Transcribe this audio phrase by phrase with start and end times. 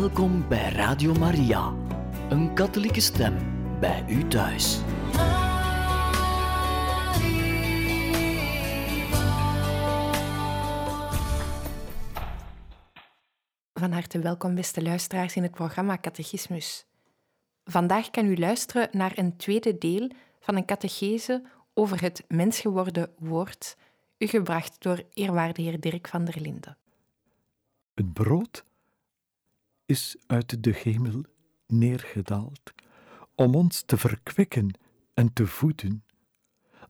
[0.00, 1.74] Welkom bij Radio Maria,
[2.28, 3.36] een katholieke stem
[3.80, 4.78] bij u thuis.
[13.72, 16.86] Van harte welkom, beste luisteraars, in het programma Catechismus.
[17.64, 21.42] Vandaag kan u luisteren naar een tweede deel van een catechese
[21.74, 23.76] over het mensgeworden woord,
[24.18, 26.76] u gebracht door eerwaarde heer Dirk van der Linden.
[27.94, 28.64] Het brood
[29.86, 31.24] is uit de hemel
[31.66, 32.72] neergedaald
[33.34, 34.78] om ons te verkwikken
[35.14, 36.04] en te voeden,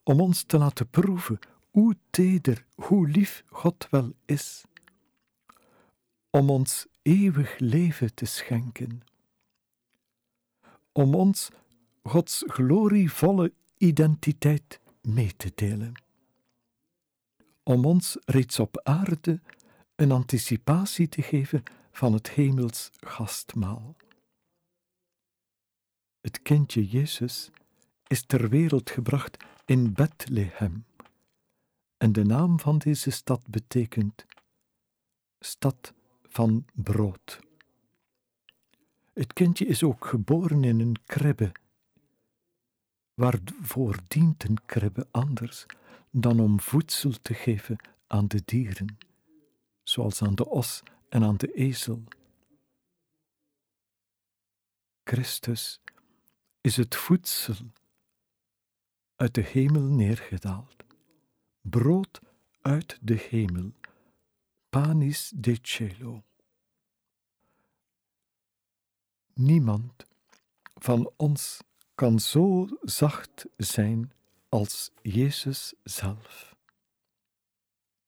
[0.03, 1.39] om ons te laten proeven
[1.70, 4.65] hoe teder, hoe lief God wel is,
[6.30, 9.03] om ons eeuwig leven te schenken,
[10.92, 11.51] om ons
[12.03, 15.92] Gods glorievolle identiteit mee te delen,
[17.62, 19.41] om ons reeds op aarde
[19.97, 21.62] een anticipatie te geven
[21.95, 23.97] van het hemels gastmaal.
[26.20, 27.51] Het kindje Jezus
[28.06, 30.84] is ter wereld gebracht in Bethlehem.
[31.97, 34.27] En de naam van deze stad betekent
[35.41, 37.41] stad van brood.
[39.12, 41.53] Het kindje is ook geboren in een kribbe.
[43.14, 45.67] Waarvoor dient een kribbe anders
[46.11, 48.98] dan om voedsel te geven aan de dieren,
[49.83, 50.83] zoals aan de os
[51.15, 52.05] en aan de ezel?
[55.05, 55.81] Christus
[56.61, 57.73] is het voedsel
[59.17, 60.77] uit de hemel neergedaald,
[61.61, 62.20] brood
[62.61, 63.73] uit de hemel,
[64.69, 66.23] panis de cielo.
[69.35, 70.07] Niemand
[70.75, 71.61] van ons
[71.95, 74.12] kan zo zacht zijn
[74.48, 76.57] als Jezus zelf.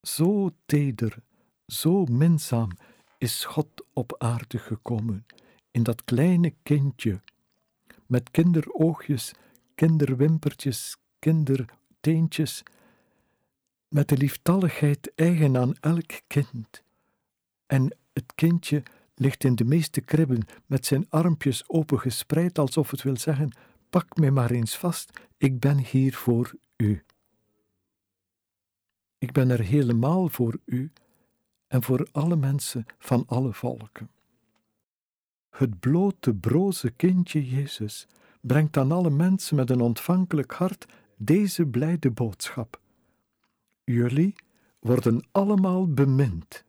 [0.01, 1.23] Zo teder,
[1.65, 2.69] zo minzaam
[3.17, 5.25] is God op aarde gekomen
[5.71, 7.21] in dat kleine kindje
[8.05, 9.33] met kinderoogjes,
[9.75, 12.63] kinderwimpertjes, kinderteentjes,
[13.87, 16.83] met de lieftalligheid eigen aan elk kind.
[17.65, 18.83] En het kindje
[19.15, 23.51] ligt in de meeste kribben met zijn armpjes opengespreid, alsof het wil zeggen:
[23.89, 27.03] Pak mij maar eens vast, ik ben hier voor u.
[29.17, 30.91] Ik ben er helemaal voor u
[31.67, 34.09] en voor alle mensen van alle volken.
[35.49, 38.07] Het blote, broze kindje Jezus
[38.41, 40.85] brengt aan alle mensen met een ontvankelijk hart
[41.15, 42.79] deze blijde boodschap.
[43.83, 44.35] Jullie
[44.79, 46.63] worden allemaal bemind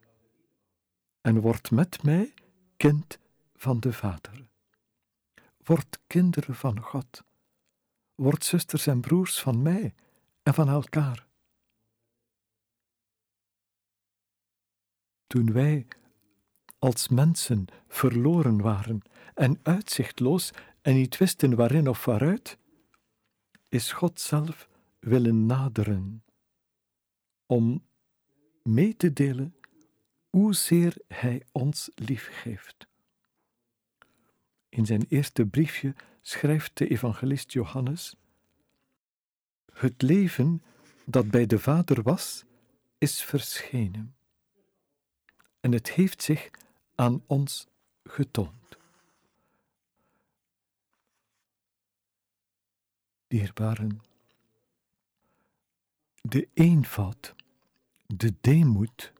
[1.20, 2.34] en wordt met mij
[2.76, 3.18] kind
[3.56, 4.46] van de Vader.
[5.64, 7.24] Word kinderen van God.
[8.14, 9.94] Word zusters en broers van mij
[10.42, 11.27] en van elkaar.
[15.28, 15.86] Toen wij
[16.78, 19.00] als mensen verloren waren
[19.34, 20.50] en uitzichtloos
[20.82, 22.58] en niet wisten waarin of waaruit,
[23.68, 24.68] is God zelf
[24.98, 26.24] willen naderen
[27.46, 27.86] om
[28.62, 29.54] mee te delen
[30.28, 32.86] hoezeer Hij ons lief heeft.
[34.68, 38.16] In zijn eerste briefje schrijft de evangelist Johannes:
[39.72, 40.62] Het leven
[41.04, 42.44] dat bij de Vader was,
[42.98, 44.17] is verschenen.
[45.68, 46.50] En het heeft zich
[46.94, 47.66] aan ons
[48.04, 48.78] getoond.
[53.26, 54.00] Dierbaren,
[56.20, 57.34] de eenvoud,
[58.06, 59.12] de deemoed,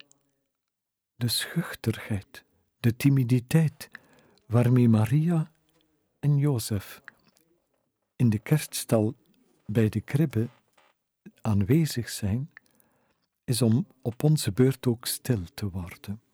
[1.17, 2.45] de schuchterheid,
[2.81, 3.91] de timiditeit
[4.47, 5.53] waarmee Maria
[6.19, 7.03] en Jozef
[8.17, 9.15] in de kerststal
[9.67, 10.49] bij de kribbe
[11.41, 12.51] aanwezig zijn,
[13.45, 16.28] is om op onze beurt ook stil te worden.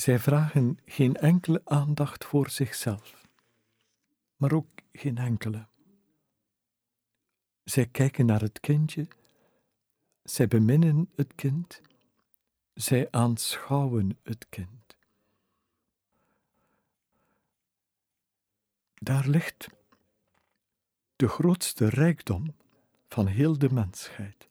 [0.00, 3.28] Zij vragen geen enkele aandacht voor zichzelf,
[4.36, 5.66] maar ook geen enkele.
[7.64, 9.08] Zij kijken naar het kindje,
[10.22, 11.80] zij beminnen het kind,
[12.74, 14.96] zij aanschouwen het kind.
[18.94, 19.68] Daar ligt
[21.16, 22.54] de grootste rijkdom
[23.08, 24.48] van heel de mensheid.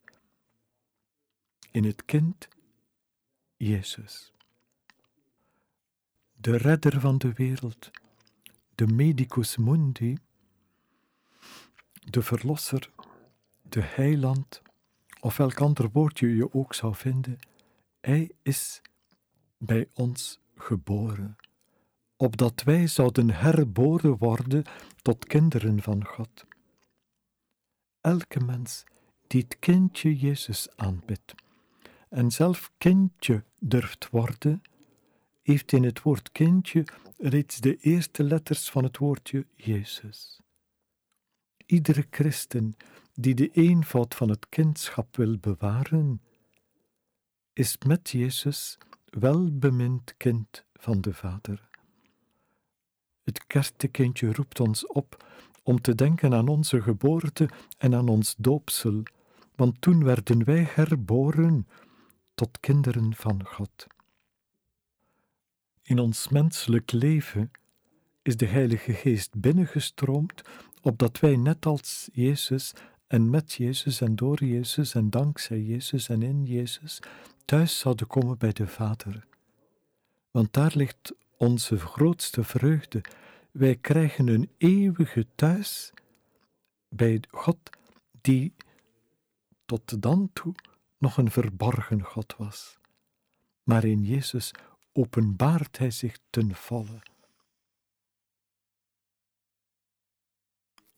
[1.70, 2.48] In het kind
[3.56, 4.32] Jezus
[6.40, 7.90] de redder van de wereld,
[8.74, 10.18] de medicus mundi,
[12.00, 12.90] de verlosser,
[13.62, 14.62] de heiland,
[15.20, 17.38] of welk ander woordje je ook zou vinden,
[18.00, 18.82] hij is
[19.58, 21.36] bij ons geboren,
[22.16, 24.64] opdat wij zouden herboren worden
[25.02, 26.46] tot kinderen van God.
[28.00, 28.84] Elke mens
[29.26, 31.34] die het kindje Jezus aanbidt
[32.08, 34.62] en zelf kindje durft worden,
[35.42, 36.84] heeft in het woord kindje
[37.18, 40.40] reeds de eerste letters van het woordje Jezus.
[41.66, 42.76] Iedere christen
[43.14, 46.20] die de eenvoud van het kindschap wil bewaren,
[47.52, 51.68] is met Jezus welbemind kind van de Vader.
[53.22, 55.24] Het kerstekindje roept ons op
[55.62, 57.48] om te denken aan onze geboorte
[57.78, 59.02] en aan ons doopsel,
[59.54, 61.68] want toen werden wij herboren
[62.34, 63.86] tot kinderen van God.
[65.90, 67.50] In ons menselijk leven
[68.22, 70.42] is de Heilige Geest binnengestroomd,
[70.82, 72.72] opdat wij net als Jezus
[73.06, 76.98] en met Jezus en door Jezus en dankzij Jezus en in Jezus
[77.44, 79.26] thuis zouden komen bij de Vader.
[80.30, 83.00] Want daar ligt onze grootste vreugde.
[83.50, 85.92] Wij krijgen een eeuwige thuis
[86.88, 87.58] bij God
[88.20, 88.54] die
[89.64, 90.54] tot dan toe
[90.98, 92.78] nog een verborgen God was.
[93.62, 94.52] Maar in Jezus
[94.92, 97.02] openbaart Hij zich ten volle.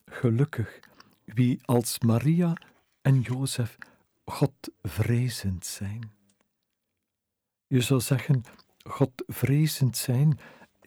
[0.05, 0.79] Gelukkig
[1.25, 2.57] wie als Maria
[3.01, 3.77] en Jozef
[4.25, 6.11] God vrezend zijn.
[7.67, 8.43] Je zou zeggen,
[8.83, 10.39] God vrezend zijn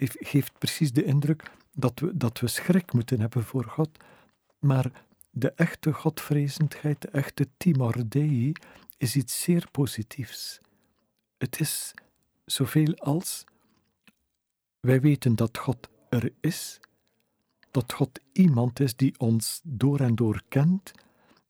[0.02, 3.90] geeft precies de indruk dat we, dat we schrik moeten hebben voor God,
[4.58, 8.52] maar de echte Godvrezendheid, de echte timor dei,
[8.96, 10.60] is iets zeer positiefs.
[11.38, 11.94] Het is
[12.46, 13.44] zoveel als
[14.80, 16.80] wij weten dat God er is,
[17.70, 20.92] dat God iemand is die ons door en door kent,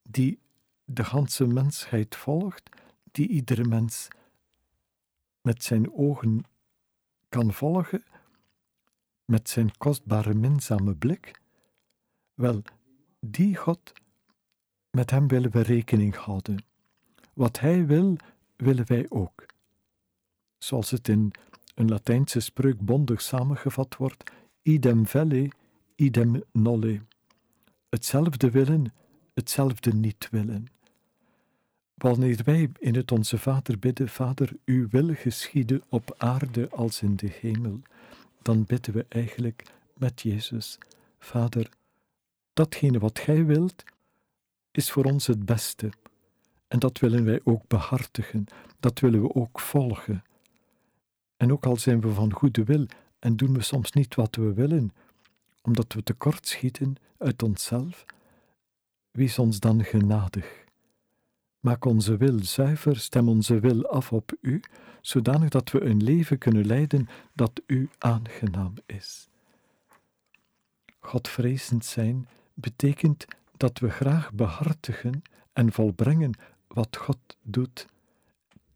[0.03, 0.39] die
[0.85, 2.69] de ganse mensheid volgt,
[3.13, 4.09] die iedere mens
[5.41, 6.45] met zijn ogen
[7.29, 8.05] kan volgen,
[9.25, 11.41] met zijn kostbare minzame blik.
[12.35, 12.63] Wel,
[13.21, 13.93] die God,
[14.91, 16.65] met hem willen we rekening houden.
[17.33, 18.17] Wat hij wil,
[18.57, 19.47] willen wij ook.
[20.59, 21.31] Zoals het in
[21.75, 24.31] een Latijnse spreuk bondig samengevat wordt:
[24.63, 25.51] idem velle,
[25.95, 27.01] idem nolle.
[27.89, 28.93] Hetzelfde willen,
[29.35, 30.67] hetzelfde niet willen.
[31.95, 37.17] Wanneer wij in het Onze Vader bidden, Vader, uw wil geschieden op aarde als in
[37.17, 37.81] de hemel,
[38.43, 39.65] dan bidden we eigenlijk
[39.97, 40.79] met Jezus,
[41.19, 41.69] Vader,
[42.53, 43.85] datgene wat Gij wilt,
[44.71, 45.91] is voor ons het beste.
[46.69, 48.45] En dat willen wij ook behartigen,
[48.81, 50.25] dat willen we ook volgen.
[51.37, 52.87] En ook al zijn we van goede wil
[53.19, 54.93] en doen we soms niet wat we willen,
[55.63, 58.05] omdat we tekortschieten uit onszelf,
[59.11, 60.65] wees ons dan genadig.
[61.61, 64.63] Maak onze wil zuiver, stem onze wil af op U,
[65.01, 69.29] zodanig dat we een leven kunnen leiden dat U aangenaam is.
[71.01, 75.23] Godvrezend zijn betekent dat we graag behartigen
[75.53, 77.87] en volbrengen wat God doet,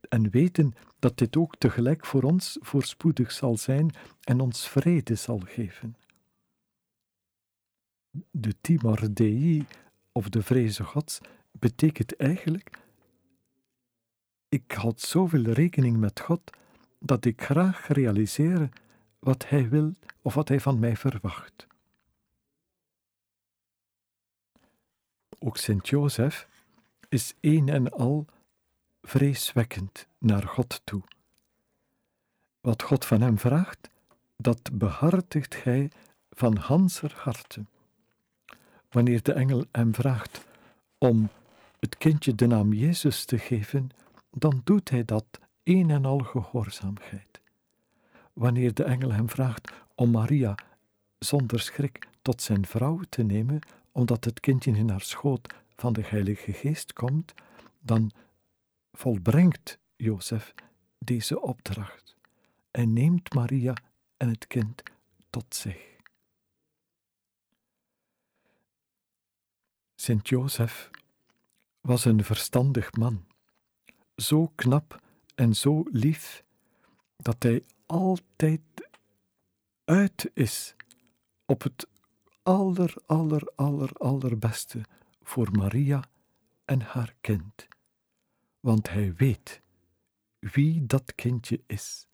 [0.09, 5.39] en weten dat dit ook tegelijk voor ons voorspoedig zal zijn en ons vrede zal
[5.39, 5.97] geven.
[8.31, 9.67] De timor dei,
[10.13, 11.19] of de vreze Gods,
[11.53, 12.79] betekent eigenlijk:
[14.49, 16.57] ik houd zoveel rekening met God
[16.99, 18.69] dat ik graag realiseer
[19.19, 21.67] wat Hij wil of wat Hij van mij verwacht.
[25.39, 26.49] Ook Sint Jozef
[27.09, 28.27] is een en al
[29.03, 31.03] vreeswekkend naar God toe.
[32.61, 33.89] Wat God van hem vraagt,
[34.37, 35.91] dat behartigt hij
[36.31, 37.65] van hanser harte.
[38.91, 40.45] Wanneer de engel hem vraagt
[40.99, 41.29] om
[41.79, 43.91] het kindje de naam Jezus te geven,
[44.31, 45.25] dan doet hij dat
[45.63, 47.41] een en al gehoorzaamheid.
[48.33, 50.55] Wanneer de engel hem vraagt om Maria
[51.19, 53.59] zonder schrik tot zijn vrouw te nemen,
[53.93, 57.35] omdat het kindje in haar schoot van de Heilige Geest komt,
[57.81, 58.11] dan
[58.93, 60.55] volbrengt Jozef
[60.99, 62.17] deze opdracht
[62.71, 63.75] en neemt Maria
[64.17, 64.83] en het kind
[65.31, 65.89] tot zich.
[69.95, 70.91] Sint Jozef
[71.81, 73.27] was een verstandig man,
[74.17, 75.03] zo knap
[75.35, 76.45] en zo lief,
[77.17, 78.61] dat hij altijd
[79.85, 80.75] uit is
[81.47, 81.89] op het
[82.43, 84.81] aller, aller, aller, allerbeste
[85.23, 86.05] voor Maria
[86.65, 87.69] en haar kind.
[88.61, 89.63] Want hij weet
[90.39, 92.09] wie dat kindje is.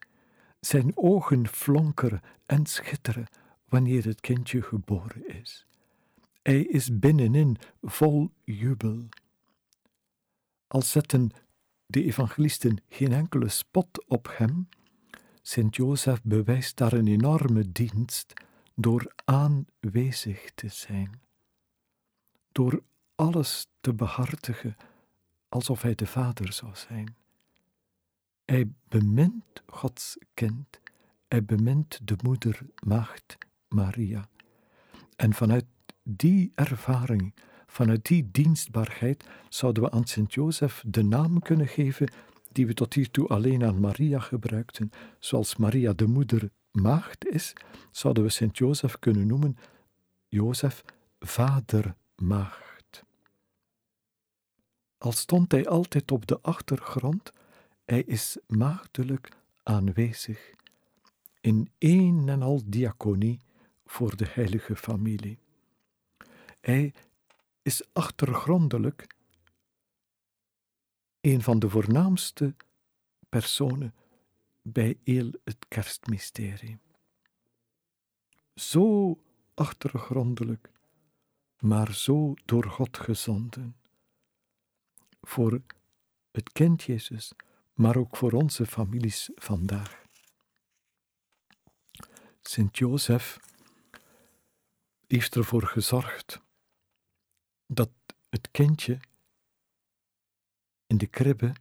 [0.61, 3.27] Zijn ogen flonkeren en schitteren
[3.69, 5.67] wanneer het kindje geboren is.
[6.43, 9.09] Hij is binnenin vol jubel.
[10.67, 11.31] Al zetten
[11.87, 14.69] de evangelisten geen enkele spot op hem,
[15.43, 18.33] Sint Jozef bewijst daar een enorme dienst
[18.75, 21.21] door aanwezig te zijn,
[22.53, 22.83] door
[23.15, 24.77] alles te behartigen
[25.49, 27.17] alsof hij de Vader zou zijn.
[28.45, 30.81] Hij bemint Gods kind
[31.29, 33.39] hij bemint de moeder maagd
[33.69, 34.29] Maria.
[35.17, 35.65] En vanuit
[36.03, 37.35] die ervaring,
[37.67, 42.13] vanuit die dienstbaarheid, zouden we aan Sint-Jozef de naam kunnen geven
[42.53, 44.91] die we tot hiertoe alleen aan Maria gebruikten.
[45.19, 47.53] Zoals Maria de moeder maagd is,
[47.91, 49.57] zouden we Sint-Jozef kunnen noemen
[50.29, 50.85] Jozef
[51.19, 52.66] vader maagd.
[55.07, 57.33] Al stond hij altijd op de achtergrond,
[57.85, 60.55] hij is maagdelijk aanwezig
[61.41, 63.41] in één en al diaconie
[63.85, 65.39] voor de heilige familie.
[66.61, 66.95] Hij
[67.63, 69.07] is achtergrondelijk
[71.21, 72.55] een van de voornaamste
[73.29, 73.95] personen
[74.63, 76.79] bij heel het kerstmysterie.
[78.55, 79.19] Zo
[79.55, 80.71] achtergrondelijk,
[81.59, 83.77] maar zo door God gezonden.
[85.27, 85.61] Voor
[86.31, 87.33] het kind Jezus,
[87.75, 90.03] maar ook voor onze families vandaag.
[92.43, 93.39] Sint Jozef
[95.07, 96.41] heeft ervoor gezorgd
[97.67, 97.91] dat
[98.29, 98.99] het kindje
[100.87, 101.53] in de kribbe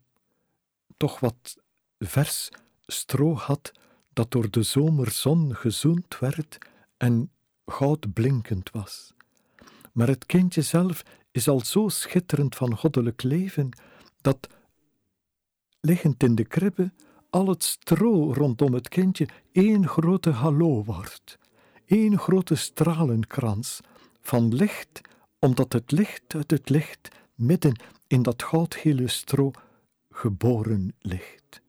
[0.97, 1.57] toch wat
[1.99, 2.49] vers
[2.85, 3.71] stro had
[4.13, 6.57] dat door de zomerzon gezoend werd
[6.97, 7.31] en
[7.65, 9.13] goudblinkend was.
[9.91, 11.03] Maar het kindje zelf
[11.35, 13.69] is al zo schitterend van goddelijk leven
[14.21, 14.47] dat,
[15.79, 16.91] liggend in de kribbe,
[17.29, 21.37] al het stro rondom het kindje één grote hallo wordt,
[21.85, 23.79] één grote stralenkrans
[24.21, 25.01] van licht,
[25.39, 29.51] omdat het licht uit het licht midden in dat goudgele stro
[30.09, 31.61] geboren ligt,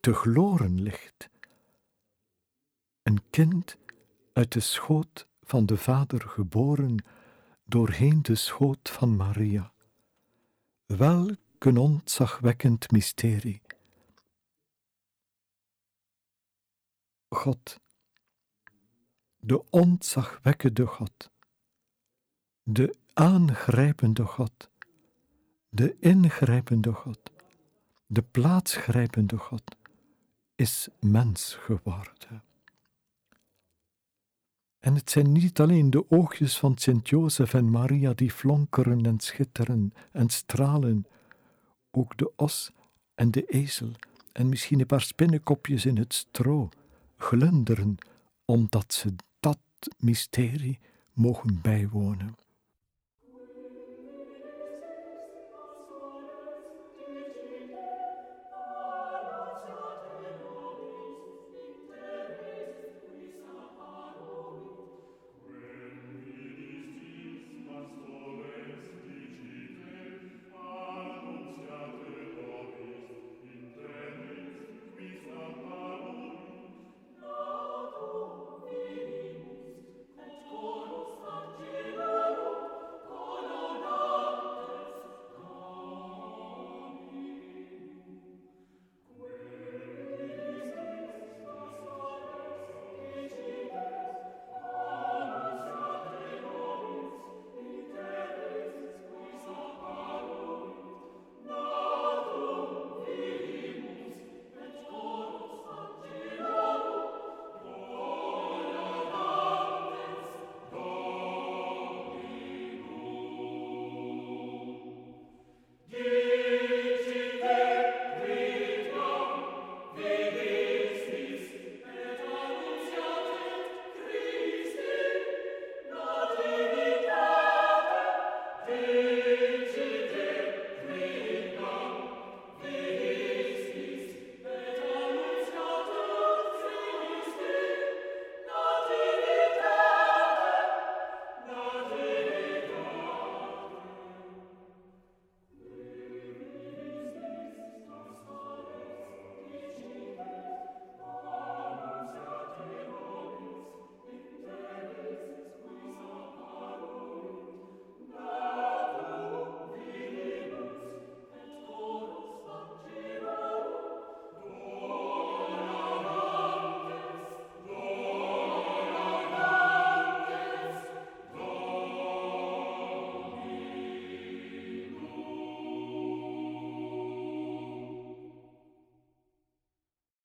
[0.00, 1.28] te gloren ligt.
[3.02, 3.76] Een kind
[4.32, 7.04] uit de schoot van de Vader geboren,
[7.64, 9.72] doorheen de schoot van Maria.
[10.86, 13.62] Welk een ontzagwekkend mysterie.
[17.28, 17.80] God,
[19.40, 21.30] de ontzagwekkende God,
[22.62, 24.70] de aangrijpende God,
[25.68, 27.30] de ingrijpende God,
[28.06, 29.76] de plaatsgrijpende God,
[30.54, 32.42] is mens geworden.
[34.82, 39.20] En het zijn niet alleen de oogjes van Sint Jozef en Maria die flonkeren en
[39.20, 41.06] schitteren en stralen,
[41.90, 42.72] ook de os
[43.14, 43.90] en de ezel
[44.32, 46.68] en misschien een paar spinnenkopjes in het stro
[47.16, 47.96] glunderen,
[48.44, 49.58] omdat ze dat
[49.98, 50.78] mysterie
[51.12, 52.34] mogen bijwonen.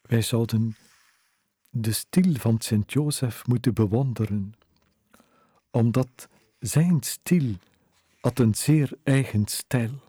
[0.07, 0.75] Wij zouden
[1.69, 4.53] de stil van Sint Jozef moeten bewonderen,
[5.71, 6.27] omdat
[6.59, 7.55] zijn stil
[8.19, 10.01] had een zeer eigen stijl.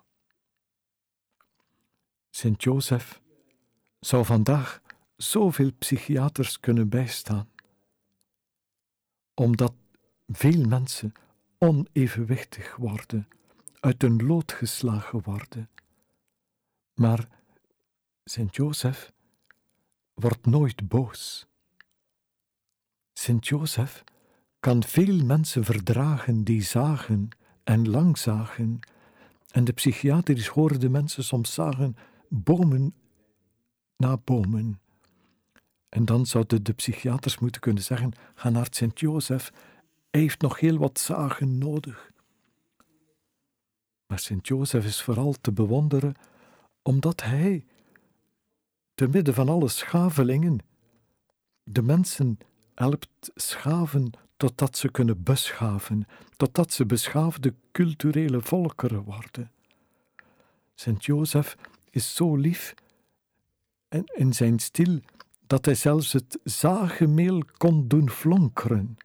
[2.31, 3.21] Sint Jozef
[4.01, 4.83] zou vandaag
[5.17, 7.49] zoveel psychiaters kunnen bijstaan,
[9.35, 9.75] omdat
[10.27, 11.13] veel mensen
[11.59, 13.29] onevenwichtig worden,
[13.81, 15.71] uit hun lood geslagen worden.
[16.95, 17.29] Maar
[18.25, 19.13] Sint Jozef
[20.21, 21.47] wordt nooit boos.
[23.13, 24.05] Sint Jozef
[24.61, 27.29] kan veel mensen verdragen die zagen
[27.65, 28.81] en lang zagen,
[29.51, 31.97] en de psychiatrisch hoorde mensen soms zagen
[32.29, 32.95] bomen
[33.97, 34.81] na bomen.
[35.89, 39.53] En dan zouden de psychiaters moeten kunnen zeggen: ga naar Sint Jozef,
[40.11, 42.11] hij heeft nog heel wat zagen nodig.
[44.07, 46.15] Maar Sint Jozef is vooral te bewonderen
[46.83, 47.67] omdat hij,
[48.99, 50.59] te midden van alle schavelingen,
[51.63, 52.39] de mensen
[52.75, 59.51] helpt schaven totdat ze kunnen beschaven, totdat ze beschaafde culturele volkeren worden.
[60.75, 61.57] Sint Jozef
[61.91, 62.75] is zo lief
[63.89, 65.01] en in zijn stil
[65.47, 68.97] dat hij zelfs het zagemeel kon doen flonkeren.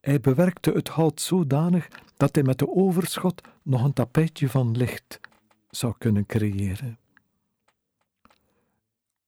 [0.00, 5.20] Hij bewerkte het hout zodanig dat hij met de overschot nog een tapijtje van licht
[5.70, 7.00] zou kunnen creëren.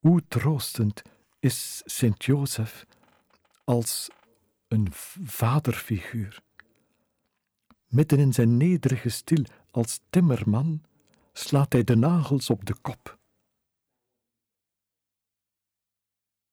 [0.05, 1.03] Hoe troostend
[1.41, 2.87] is Sint Jozef
[3.65, 4.11] als
[4.69, 4.89] een
[5.25, 6.43] vaderfiguur.
[7.87, 10.83] Midden in zijn nederige stil als timmerman
[11.33, 13.19] slaat hij de nagels op de kop.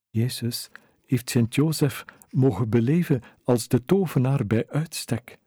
[0.09, 0.69] Jezus
[1.05, 5.37] heeft Sint Jozef mogen beleven als de tovenaar bij uitstek,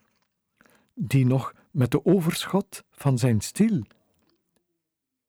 [0.94, 3.82] die nog met de overschot van zijn stil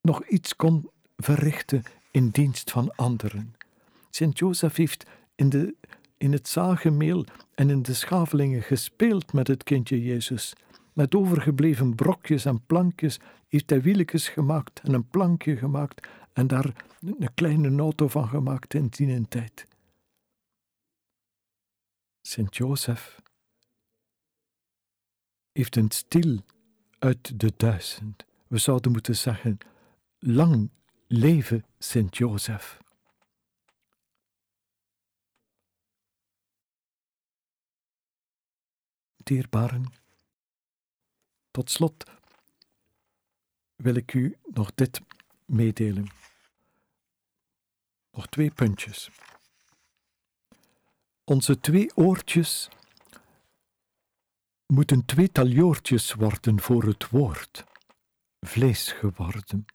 [0.02, 1.84] nog iets kon verrichten
[2.16, 3.56] in dienst van anderen.
[4.10, 5.06] Sint Jozef heeft
[5.36, 5.76] in, de,
[6.18, 10.54] in het zagemeel en in de schavelingen gespeeld met het kindje Jezus.
[10.94, 16.86] Met overgebleven brokjes en plankjes heeft hij wieltjes gemaakt en een plankje gemaakt en daar
[17.00, 19.68] een kleine auto van gemaakt in die tijd.
[22.22, 23.22] Sint Jozef
[25.52, 26.40] heeft een stil
[27.00, 28.26] uit de duizend.
[28.48, 29.58] We zouden moeten zeggen,
[30.20, 30.70] lang
[31.08, 32.78] leven Sint Jozef.
[39.16, 39.94] Dierbaren,
[41.52, 42.04] tot slot
[43.76, 45.02] wil ik u nog dit
[45.46, 46.08] meedelen.
[48.12, 49.10] Nog twee puntjes.
[51.24, 52.70] Onze twee oortjes
[54.66, 57.64] moeten twee taljoortjes worden voor het woord,
[58.40, 59.66] vlees geworden.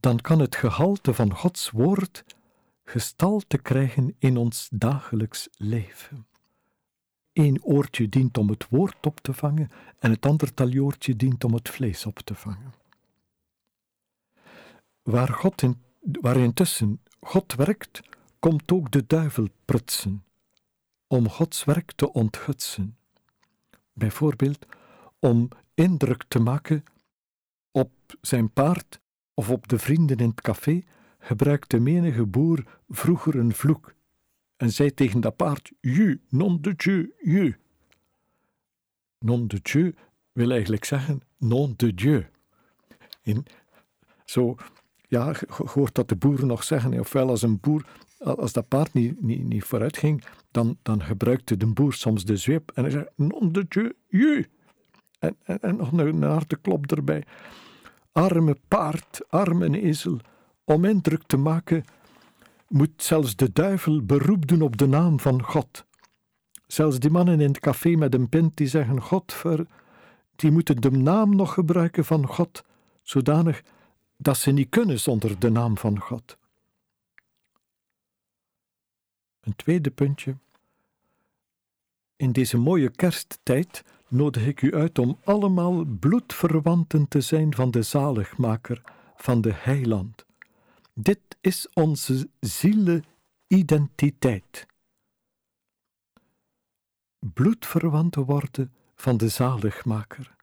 [0.00, 2.24] Dan kan het gehalte van Gods woord
[2.84, 6.26] gestalte krijgen in ons dagelijks leven.
[7.32, 11.54] Eén oortje dient om het woord op te vangen en het andere taljoortje dient om
[11.54, 12.74] het vlees op te vangen.
[15.02, 18.00] Waar, God in, waar intussen God werkt,
[18.38, 20.24] komt ook de duivel prutsen,
[21.06, 22.96] om Gods werk te ontgutsen.
[23.92, 24.66] Bijvoorbeeld
[25.18, 26.84] om indruk te maken
[27.70, 28.99] op zijn paard
[29.40, 30.82] of op de vrienden in het café,
[31.18, 33.94] gebruikte menige boer vroeger een vloek
[34.56, 37.56] en zei tegen dat paard: Ju, non de Dieu, ju.
[39.18, 39.94] Non de Dieu
[40.32, 42.26] wil eigenlijk zeggen non de Dieu.
[43.22, 43.46] In,
[44.24, 44.56] zo
[45.08, 47.84] ja, hoort dat de boeren nog zeggen, ofwel als een boer,
[48.18, 52.36] als dat paard niet, niet, niet vooruit ging, dan, dan gebruikte de boer soms de
[52.36, 54.48] zweep en hij zei, non de dieu, je.
[55.18, 57.24] En, en, nog een harde klop erbij.
[58.12, 60.18] Arme paard, arme ezel,
[60.64, 61.84] om indruk te maken,
[62.68, 65.84] moet zelfs de duivel beroep doen op de naam van God.
[66.66, 69.66] Zelfs die mannen in het café met een pint die zeggen God ver,
[70.36, 72.64] die moeten de naam nog gebruiken van God,
[73.02, 73.62] zodanig
[74.16, 76.38] dat ze niet kunnen zonder de naam van God.
[79.40, 80.36] Een tweede puntje.
[82.16, 87.82] In deze mooie kersttijd nodig ik u uit om allemaal bloedverwanten te zijn van de
[87.82, 88.82] zaligmaker,
[89.16, 90.26] van de heiland.
[90.94, 94.66] Dit is onze ziele-identiteit.
[97.18, 100.38] Bloedverwanten worden van de zaligmaker.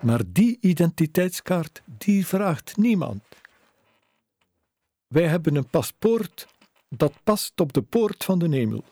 [0.00, 3.22] Maar die identiteitskaart, die vraagt niemand.
[5.06, 6.48] Wij hebben een paspoort
[6.88, 8.84] dat past op de poort van de hemel.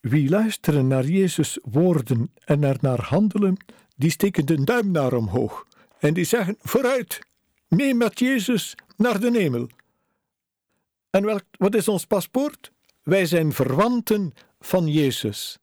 [0.00, 3.56] Wie luisteren naar Jezus' woorden en er naar handelen,
[3.96, 5.66] die steken de duim naar omhoog
[5.98, 7.18] en die zeggen: vooruit,
[7.68, 9.68] mee met Jezus naar de hemel.
[11.10, 12.72] En welk, wat is ons paspoort?
[13.02, 15.58] Wij zijn verwanten van Jezus.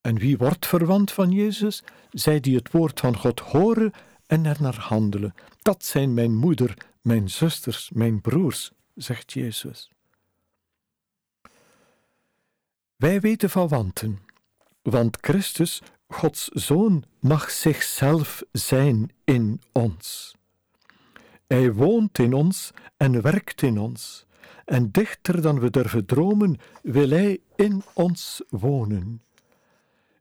[0.00, 1.82] En wie wordt verwant van Jezus?
[2.10, 3.92] Zij die het woord van God horen
[4.26, 5.34] en er naar handelen.
[5.62, 9.93] Dat zijn mijn moeder, mijn zusters, mijn broers, zegt Jezus.
[13.04, 14.18] Wij weten van wanten,
[14.82, 20.36] want Christus, Gods Zoon, mag zichzelf zijn in ons.
[21.46, 24.26] Hij woont in ons en werkt in ons,
[24.64, 29.22] en dichter dan we durven dromen, wil Hij in ons wonen.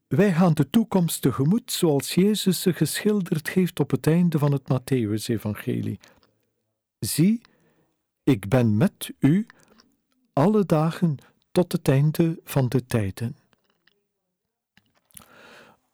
[0.08, 4.64] Wij gaan de toekomst tegemoet zoals Jezus ze geschilderd heeft op het einde van het
[4.64, 6.00] Matthäus-evangelie.
[7.00, 7.42] Zie,
[8.24, 9.46] ik ben met u
[10.34, 11.18] alle dagen
[11.54, 13.38] tot het einde van de tijden.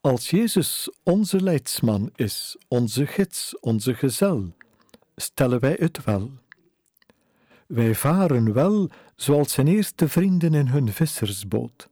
[0.02, 4.54] Als Jezus onze leidsman is, onze gids, onze gezel,
[5.15, 6.32] stellen wij het wel.
[7.67, 11.89] Wij varen wel zoals zijn eerste vrienden in hun vissersboot.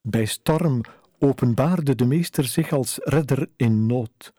[0.00, 0.80] Bij storm
[1.18, 4.32] openbaarde de meester zich als redder in nood,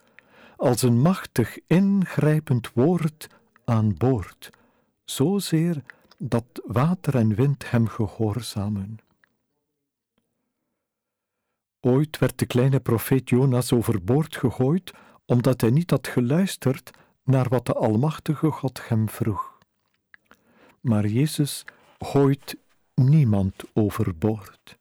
[0.57, 3.27] als een machtig ingrijpend woord
[3.65, 4.49] aan boord,
[5.05, 5.83] zozeer
[6.21, 8.97] dat water en wind hem gehoorzamen.
[11.79, 14.93] Ooit werd de kleine profeet Jonas overboord gegooid
[15.25, 16.91] omdat hij niet had geluisterd
[17.23, 19.57] naar wat de Almachtige God hem vroeg.
[20.81, 21.65] Maar Jezus
[21.99, 22.57] gooit
[22.93, 24.77] niemand overboord.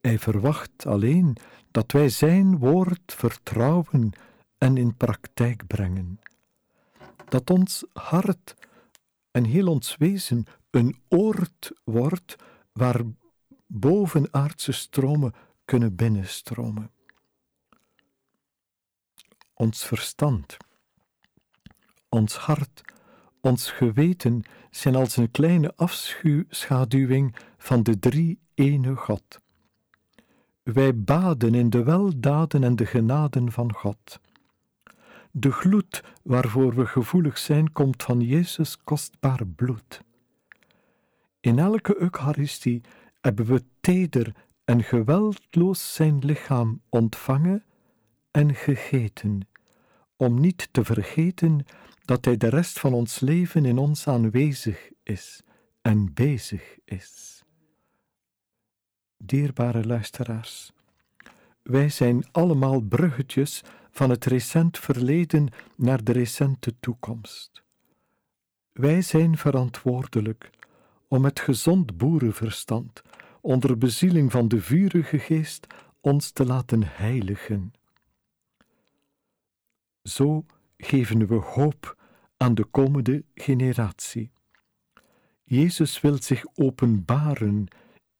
[0.00, 1.36] Hij verwacht alleen
[1.70, 4.12] dat wij Zijn woord vertrouwen
[4.58, 6.20] en in praktijk brengen.
[7.28, 8.54] Dat ons hart
[9.34, 12.36] en heel ons wezen een oord wordt
[12.72, 13.00] waar
[13.66, 15.32] bovenaardse stromen
[15.64, 16.90] kunnen binnenstromen.
[19.54, 20.56] Ons verstand,
[22.08, 22.80] ons hart,
[23.40, 29.40] ons geweten zijn als een kleine afschaduwing van de drie ene God.
[30.62, 34.20] Wij baden in de weldaden en de genaden van God.
[35.36, 40.00] De gloed waarvoor we gevoelig zijn, komt van Jezus kostbaar bloed.
[41.40, 42.80] In elke Eucharistie
[43.20, 47.64] hebben we teder en geweldloos zijn lichaam ontvangen
[48.30, 49.48] en gegeten,
[50.16, 51.64] om niet te vergeten
[52.04, 55.42] dat Hij de rest van ons leven in ons aanwezig is
[55.82, 57.42] en bezig is.
[59.16, 60.72] Dierbare luisteraars,
[61.62, 63.62] wij zijn allemaal bruggetjes
[63.94, 67.62] van het recent verleden naar de recente toekomst.
[68.72, 70.50] Wij zijn verantwoordelijk
[71.08, 73.02] om met gezond boerenverstand,
[73.40, 75.66] onder bezieling van de vurige geest,
[76.00, 77.72] ons te laten heiligen.
[80.02, 81.96] Zo geven we hoop
[82.36, 84.30] aan de komende generatie.
[85.44, 87.66] Jezus wil zich openbaren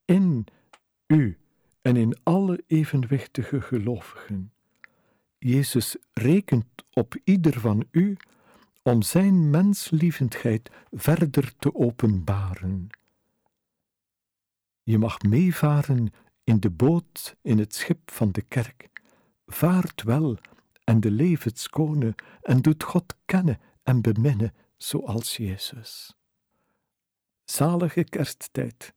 [0.04, 0.46] in
[1.06, 1.38] u
[1.80, 4.54] en in alle evenwichtige gelovigen.
[5.46, 8.16] Jezus rekent op ieder van u
[8.83, 12.88] om zijn menslievendheid verder te openbaren.
[14.83, 16.12] Je mag meevaren
[16.44, 19.02] in de boot in het schip van de kerk.
[19.46, 20.38] Vaart wel
[20.85, 26.16] en de levenskone en doet God kennen en beminnen zoals Jezus.
[27.44, 28.94] Zalige kersttijd.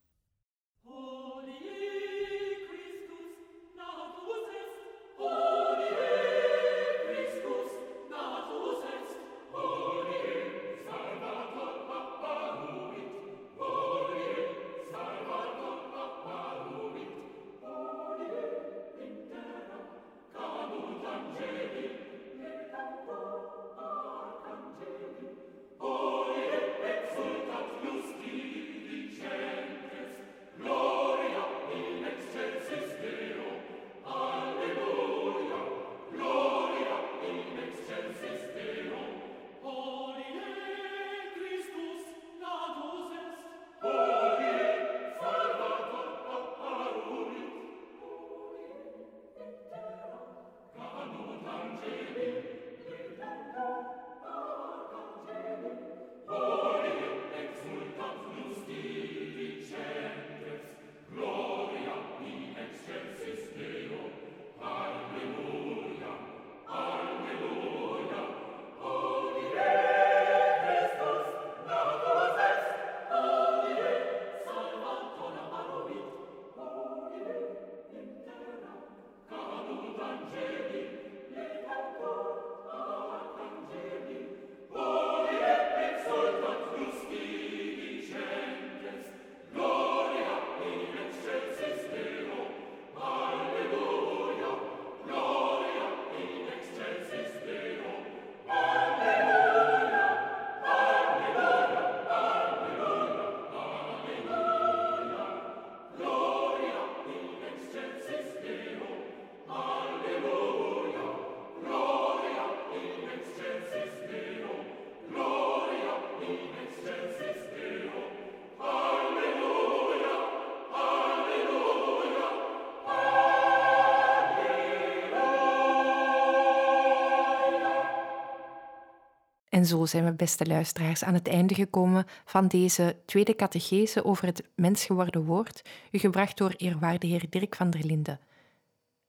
[129.58, 134.26] En zo zijn we, beste luisteraars, aan het einde gekomen van deze tweede catechese over
[134.26, 138.20] het mensgeworden woord, u gebracht door eerwaarde heer Dirk van der Linden.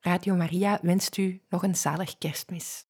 [0.00, 2.84] Radio Maria wenst u nog een zalig kerstmis.